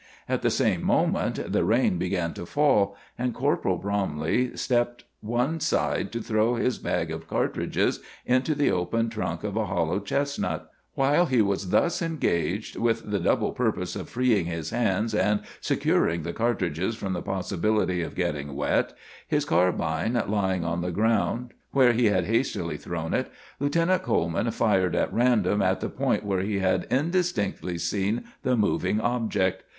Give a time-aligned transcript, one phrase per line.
[0.27, 6.11] At the same moment the rain began to fall, and Corporal Bromley stepped one side
[6.13, 10.71] to throw his bag of cartridges into the open trunk of a hollow chestnut.
[10.95, 16.23] While he was thus engaged, with the double purpose of freeing his hands and securing
[16.23, 18.93] the cartridges from the possibility of getting wet,
[19.27, 24.95] his carbine lying on the ground where he had hastily thrown it, Lieutenant Coleman fired
[24.95, 29.61] at random at the point where he had indistinctly seen the moving object.